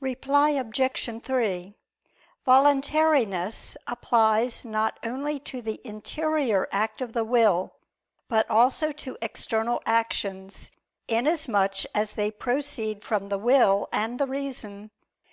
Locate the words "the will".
7.12-7.76, 13.28-13.88